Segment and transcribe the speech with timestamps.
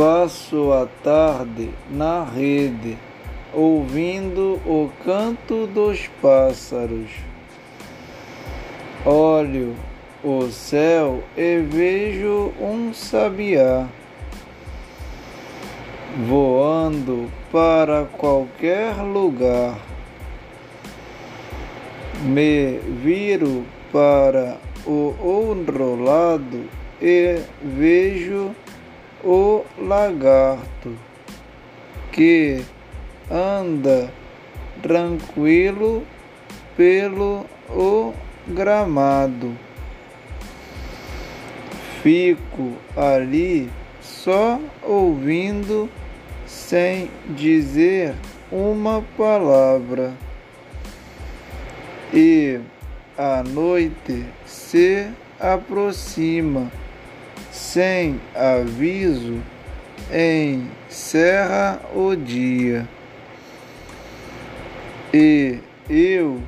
[0.00, 2.96] Passo a tarde na rede,
[3.52, 7.10] ouvindo o canto dos pássaros.
[9.04, 9.76] Olho
[10.24, 13.86] o céu e vejo um sabiá
[16.26, 19.78] voando para qualquer lugar.
[22.22, 24.56] Me viro para
[24.86, 26.64] o outro lado
[27.02, 28.54] e vejo
[29.24, 30.96] o lagarto
[32.12, 32.62] que
[33.30, 34.10] anda
[34.82, 36.04] tranquilo
[36.76, 38.12] pelo o
[38.48, 39.56] gramado.
[42.02, 43.70] Fico ali
[44.00, 45.88] só ouvindo
[46.46, 48.14] sem dizer
[48.50, 50.14] uma palavra.
[52.12, 52.58] E
[53.16, 55.08] a noite se
[55.38, 56.70] aproxima
[57.50, 59.40] sem aviso,
[60.12, 62.88] encerra o dia.
[65.12, 66.40] E eu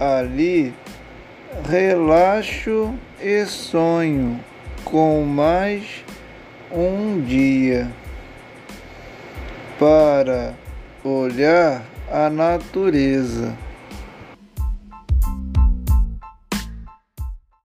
[0.00, 0.74] ali
[1.68, 4.40] relaxo e sonho
[4.84, 6.04] com mais
[6.70, 7.90] um dia
[9.78, 10.54] para
[11.04, 13.65] olhar a natureza.